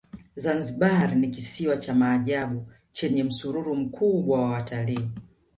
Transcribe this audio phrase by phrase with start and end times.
[0.35, 5.09] zanzibar ni kisiwa cha maajabu chenye msururu mkubwa wa watalii